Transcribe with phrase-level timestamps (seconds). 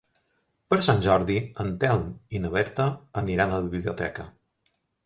[0.73, 2.09] Per Sant Jordi en Telm
[2.39, 2.89] i na Berta
[3.25, 4.31] aniran a la biblioteca.